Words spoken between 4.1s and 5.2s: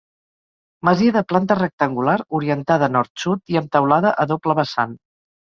a doble vessant.